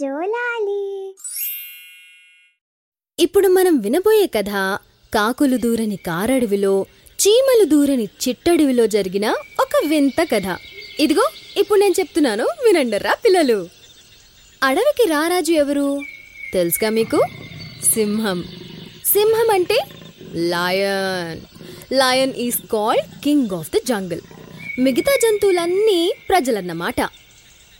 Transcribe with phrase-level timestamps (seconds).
[0.00, 1.14] జోలాలి.
[3.18, 4.78] ఇప్పుడు మనం వినబోయే కథ
[5.14, 9.30] కాకులు దూరని కారడవిలో చీమలు దూరని చిట్టడవిలో జరిగిన
[9.60, 10.56] ఒక వింత కథ.
[11.00, 13.68] ఇదిగో ఇప్పుడు నేను చెప్తున్నాను వినండర్రా పిల్లలు.
[14.62, 16.00] అడవికి రారాజు ఎవరు?
[16.52, 17.22] తెలుసుగా మీకు?
[17.94, 18.44] సింహం.
[19.04, 19.78] సింహం అంటే
[20.34, 21.40] lion.
[21.92, 24.20] Lion is called king of the jungle.
[24.78, 27.00] మిగతా జంతువులన్నీ ప్రజలన్నమాట.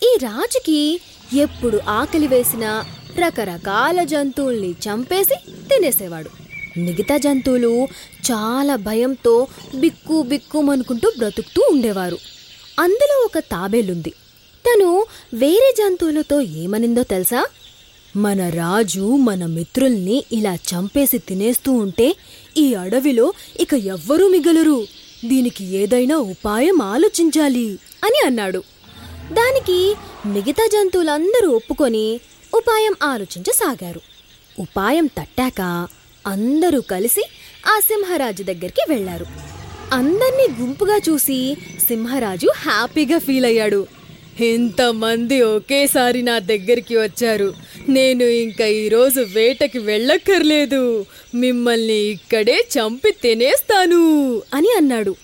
[0.02, 1.00] ఈ రాజుకి
[1.36, 2.84] ఎప్పుడు ఆకలి వేసినా
[3.18, 6.30] రకరకాల జంతువుల్ని చంపేసి తినేసేవాడు.
[6.78, 7.84] మిగతా జంతువులు
[8.30, 12.18] చాలా భయంతో బిక్కు బిక్కుమనుకుంటూ బ్రతుకుతూ ఉండేవారు.
[12.80, 14.10] అందులో ఒక తాబేలుంది.
[14.66, 17.46] తను వేరే జంతువులతో ఏమనిందో తెలుసా?
[18.16, 22.16] మన రాజు మన మిత్రుల్ని ఇలా చంపేసి తినేస్తూ ఉంటే
[22.56, 24.86] ఈ అడవిలో ఇక ఎవ్వరూ మిగలరు.
[25.24, 28.62] దీనికి ఏదైనా ఉపాయం ఆలోచించాలి అని అన్నాడు.
[29.32, 29.94] దానికి
[30.26, 32.20] మిగతా జంతువులందరూ ఒప్పుకొని
[32.54, 34.00] ఉపాయం ఆలోచించసాగారు.
[34.58, 35.88] ఉపాయం తట్టాక
[36.26, 37.22] అందరూ కలిసి
[37.66, 39.26] ఆ సింహరాజు దగ్గరికి వెళ్ళారు
[39.92, 41.56] అందర్నీ గుంపుగా చూసి
[41.88, 43.86] సింహరాజు హ్యాపీగా ఫీల్ అయ్యాడు.
[44.40, 47.54] ఇంతమంది ఒకేసారి నా దగ్గరికి వచ్చారు.
[47.88, 51.04] నేను ఇంకా ఈరోజు వేటకి వెళ్ళక్కర్లేదు.
[51.34, 54.02] మిమ్మల్ని ఇక్కడే చంపి తినేస్తాను
[54.54, 55.16] అని అన్నాడు.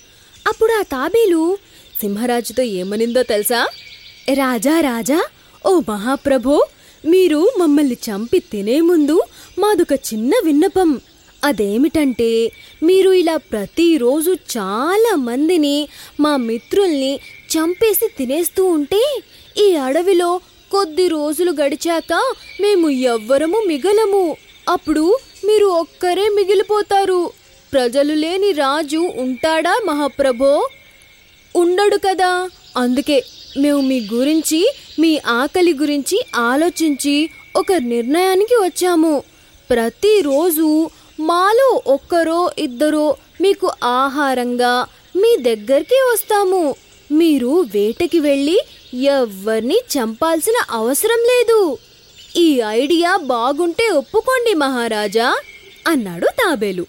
[0.48, 1.58] అప్పుడు ఆ తాబేలు
[2.00, 3.66] సింహరాజుతో ఏమనిందో తెలుసా?
[4.32, 5.24] రాజా రాజా
[5.66, 6.66] ఓ మహాప్రభో
[7.06, 9.20] మీరు మమ్మల్ని చంపి తినే ముందు
[9.58, 11.00] మాదొక చిన్న విన్నపం.
[11.44, 15.88] అదేమిటంటే మీరు ఇలా ప్రతిరోజు చాలా మందిని
[16.20, 17.20] మా మిత్రుల్ని
[17.56, 19.20] చంపేసి తినేస్తూ ఉంటే
[19.58, 24.36] ఈ అడవిలో కొద్ది రోజులు గడిచాక మేము ఎవ్వరము మిగలము.
[24.68, 27.30] అప్పుడు మీరు ఒక్కరే మిగిలిపోతారు.
[27.72, 30.68] ప్రజలు లేని రాజు ఉంటాడా మహాప్రభో?
[31.56, 32.50] ఉండడు కదా.
[32.76, 33.24] అందుకే
[33.56, 39.22] మేము మీ గురించి మీ ఆకలి గురించి ఆలోచించి ఒక నిర్ణయానికి వచ్చాము.
[39.70, 46.74] ప్రతిరోజు మాలో ఒక్కరో ఇద్దరో మీకు ఆహారంగా మీ దగ్గరికి వస్తాము.
[47.12, 48.60] మీరు వేటకి వెళ్ళి
[49.04, 51.78] ఎవ్వరిని చంపాల్సిన అవసరం లేదు.
[52.36, 55.38] ఈ ఐడియా బాగుంటే ఒప్పుకోండి మహారాజా
[55.86, 56.86] అన్నాడు తాబేలు.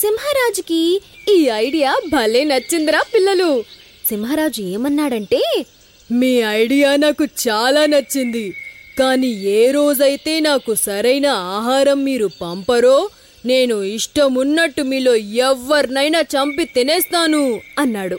[0.00, 3.64] సింహరాజుకి ఈ ఐడియా భలే నచ్చిందిరా పిల్లలు.
[4.08, 5.64] సింహరాజు ఏమన్నాడంటే
[6.12, 8.54] మీ ఐడియా నాకు చాలా నచ్చింది.
[8.98, 13.08] కానీ ఏ రోజైతే నాకు సరైన ఆహారం మీరు పంపరో
[13.46, 18.18] నేను ఇష్టమున్నట్టు మీలో ఎవరినైనా చంపి తినేస్తాను అన్నాడు.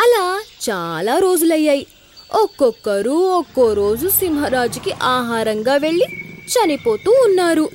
[0.00, 1.86] అలా చాలా రోజులయ్యాయి.
[2.32, 6.06] ఒక్కొక్కరు ఒక్కో రోజు సింహరాజుకి ఆహారంగా వెళ్ళి
[6.52, 7.68] చనిపోతూ ఉన్నారు.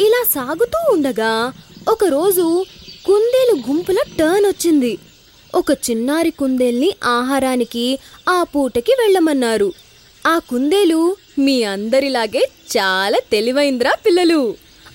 [0.00, 1.52] ఇలా సాగుతూ ఉండగా
[1.88, 2.64] ఒకరోజు
[3.06, 4.98] కుందేలు గుంపుల టర్న్ వచ్చింది.
[5.54, 7.98] ఒక చిన్నారి కుందేల్ని ఆహారానికి
[8.28, 9.72] ఆ పూటకి వెళ్ళమన్నారు.
[10.26, 14.54] ఆ కుందేలు మీ అందరిలాగే చాలా తెలివైందిరా పిల్లలు.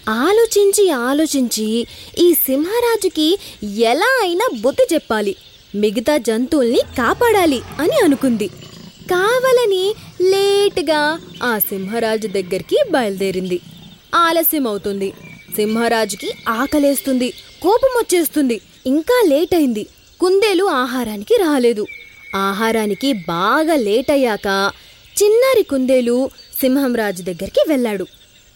[0.09, 5.35] ఆలోచించి ఆలోచించి ఈ సింహరాజుకి ఎలా అయినా బుద్ధి చెప్పాలి.
[5.75, 8.47] మిగతా జంతువుల్ని కాపాడాలి అని అనుకుంది.
[9.11, 13.59] కావాలని లేటుగా ఆ సింహరాజు దగ్గరికి బయలుదేరింది.
[14.15, 15.13] ఆలస్యం అవుతుంది
[15.55, 17.29] సింహరాజుకి ఆకలేస్తుంది
[17.61, 19.85] కోపం వచ్చేస్తుంది ఇంకా లేట్ అయింది.
[20.19, 21.87] కుందేలు ఆహారానికి రాలేదు.
[22.35, 24.71] ఆహారానికి బాగా లేట్ అయ్యాక
[25.23, 26.29] చిన్నారి కుందేలు
[26.61, 28.03] సింహంరాజు దగ్గరికి వెళ్ళాడు.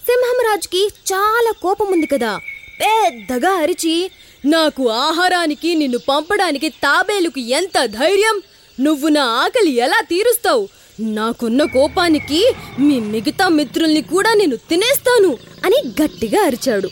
[0.07, 2.39] సింహంరాజుకి చాలా కోపం ఉంది కదా.
[2.81, 4.11] పెద్దగా అరిచి
[4.45, 8.41] నాకు ఆహారానికి నిన్ను పంపడానికి తాబేలుకు ఎంత ధైర్యం?
[8.79, 10.67] నువ్వు నా ఆకలి ఎలా తీరుస్తావు?
[10.99, 16.89] నాకున్న కోపానికి మీ మిగతా మిత్రుల్ని కూడా నేను తినేస్తాను అని గట్టిగా అరిచాడు.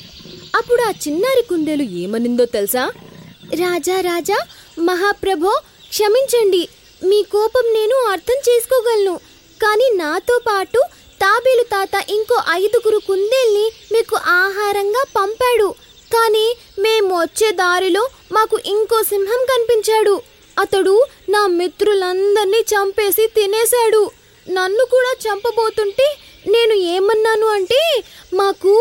[0.56, 2.92] అప్పుడు ఆ చిన్నారి కుందేలు ఏమనిందో తెలుసా?
[3.58, 4.38] రాజా రాజా
[4.88, 5.54] మహాప్రభో
[5.92, 6.64] క్షమించండి.
[7.02, 9.16] మీ కోపం నేను అర్థం చేసుకోగలను.
[9.62, 10.80] కానీ నాతో పాటు
[11.22, 15.70] తాబేలు తాత ఇంకో ఐదుగురు కుందేల్ని మీకు ఆహారంగా పంపాడు.
[16.14, 16.46] కానీ
[16.86, 20.16] మేము వచ్చే దారిలో మాకు ఇంకో సింహం కనిపించాడు.
[20.58, 20.96] అతడు
[21.34, 24.04] నా మిత్రులందరినీ చంపేసి తినేశాడు.
[24.48, 26.08] నన్ను కూడా చంపబోతుంటే
[26.54, 27.82] నేను ఏమన్నాను అంటే
[28.34, 28.74] మాకు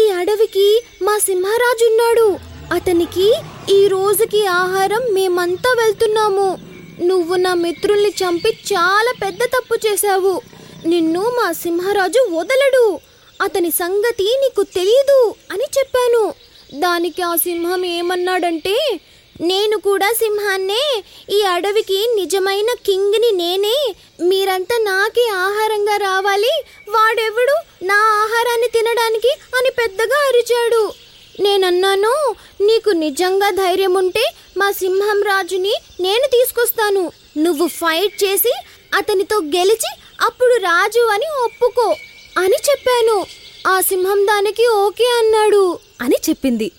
[0.00, 0.68] ఈ అడవికి
[1.06, 2.28] మా సింహరాజున్నాడు.
[2.76, 3.28] అతనికి
[3.70, 6.58] ఈ రోజుకి ఆహారం మేమంతా వెళ్తున్నాము.
[7.00, 10.42] నువ్వు నా మిత్రుల్ని చంపి చాలా పెద్ద తప్పు చేశావు.
[10.86, 13.00] నిన్ను మా సింహరాజు వదలడు.
[13.42, 16.34] అతని సంగతి నీకు తెలీదు అని చెప్పాను.
[16.74, 19.00] దానికి ఆ సింహం ఏమన్నాడంటే
[19.40, 23.94] నేను కూడా సింహాన్నే ఈ అడవికి నిజమైన కింగ్ని నేనే.
[24.20, 26.62] మీరంతా నాకే ఆహారంగా రావాలి.
[26.88, 27.84] వాడెవడు?
[27.84, 31.05] నా ఆహారాన్ని తినడానికి అని పెద్దగా అరిచాడు.
[31.40, 34.24] నేనన్నాను నీకు నిజంగా ధైర్యం ఉంటే
[34.56, 37.12] మా సింహం రాజుని నేను తీసుకొస్తాను.
[37.36, 38.52] నువ్వు ఫైట్ చేసి
[38.94, 39.90] అతనితో గెలిచి
[40.26, 41.96] అప్పుడు రాజు అని ఒప్పుకో
[42.38, 43.26] అని చెప్పాను.
[43.66, 46.70] ఆ సింహం దానికి ఓకే అన్నాడు అని చెప్పింది.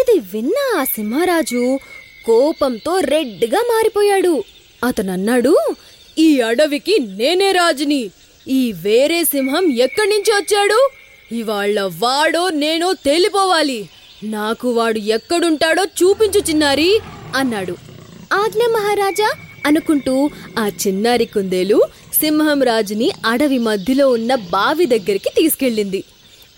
[0.00, 1.78] ఇది విన్న ఆ సింహరాజు
[2.26, 4.44] కోపంతో రెడ్గా మారిపోయాడు.
[4.84, 5.56] అతనన్నాడు
[6.18, 8.10] ఈ అడవికి నేనే రాజుని.
[8.48, 11.01] ఈ వేరే సింహం ఎక్కడి నుంచి వచ్చాడు?
[11.32, 13.80] ఇవాళ్ళ వాడో నేనో తేలిపోవాలి.
[14.22, 17.00] నాకు వాడు ఎక్కడుంటాడో చూపించు చిన్నారి
[17.36, 17.74] అన్నాడు.
[18.32, 19.30] ఆజ్ఞ మహారాజా
[19.66, 21.78] అనుకుంటూ ఆ చిన్నారి కుందేలు
[22.20, 26.04] సింహం రాజుని అడవి మధ్యలో ఉన్న బావి దగ్గరికి తీసుకెళ్ళింది.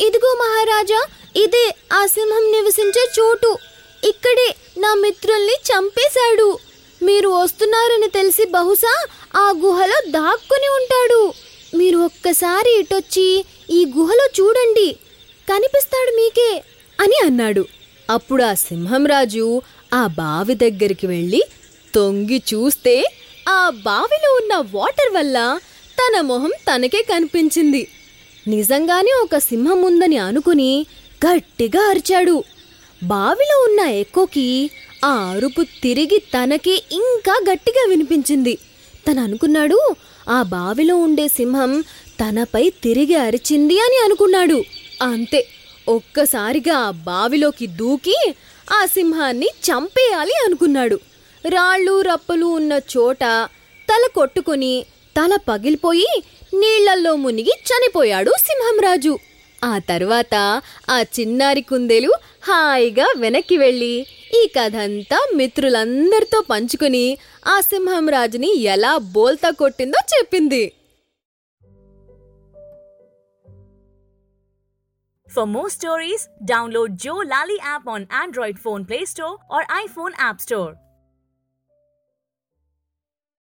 [0.00, 1.00] ఇదిగో మహారాజా
[1.36, 3.58] ఇదే ఆ సింహం నివసించే చోటు.
[4.04, 4.48] ఇక్కడే
[4.78, 6.58] నా మిత్రుల్ని చంపేశాడు.
[7.02, 8.94] మీరు వస్తున్నారని తెలిసి బహుశా
[9.36, 11.32] ఆ గుహలో దాక్కుని ఉంటాడు.
[11.74, 14.96] మీరు ఒక్కసారి ఇటొచ్చి ఈ గుహలో చూడండి.
[15.48, 16.62] కనిపిస్తాడు మీకే
[17.00, 17.66] అని అన్నాడు.
[18.10, 19.62] అప్పుడు ఆ సింహం రాజు
[19.94, 21.42] ఆ బావి దగ్గరికి వెళ్ళి
[21.94, 23.04] తొంగి చూస్తే
[23.48, 25.58] ఆ బావిలో ఉన్న వాటర్ వల్ల
[25.98, 27.88] తన మొహం తనకే కనిపించింది.
[28.48, 30.86] నిజంగానే ఒక సింహం ఉందని అనుకుని
[31.26, 32.44] గట్టిగా అరిచాడు.
[33.02, 34.70] బావిలో ఉన్న ఎక్కోకి
[35.04, 38.58] ఆ అరుపు తిరిగి తనకే ఇంకా గట్టిగా వినిపించింది.
[39.08, 39.78] తను అనుకున్నాడు
[40.28, 41.84] ఆ బావిలో ఉండే సింహం
[42.20, 44.62] తనపై తిరిగి అరిచింది అని అనుకున్నాడు.
[45.02, 45.46] అంతే
[45.88, 48.34] ఒక్కసారిగా ఆ బావిలోకి దూకి
[48.72, 51.00] ఆ సింహాన్ని చంపేయాలి అనుకున్నాడు.
[51.48, 53.18] రాళ్ళు రప్పలు ఉన్న చోట
[53.88, 54.84] తల కొట్టుకొని
[55.16, 56.22] తల పగిలిపోయి
[56.54, 59.18] నీళ్ళల్లో మునిగి చనిపోయాడు సింహంరాజు.
[59.64, 60.34] ఆ తర్వాత
[60.90, 62.12] ఆ చిన్నారి కుందేలు
[62.44, 63.94] హాయిగా వెనక్కి వెళ్ళి
[64.34, 67.06] ఈ కథంతా మిత్రులందరితో పంచుకుని
[67.46, 70.64] ఆ సింహం రాజుని ఎలా బోల్తా కొట్టిందో చెప్పింది.
[75.28, 80.40] For more stories download Jo Lali app on android phone play store or iPhone app
[80.40, 80.72] store